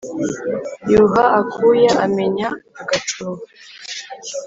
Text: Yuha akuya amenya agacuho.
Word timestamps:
Yuha 0.91 1.23
akuya 1.39 1.91
amenya 2.05 2.49
agacuho. 2.81 3.35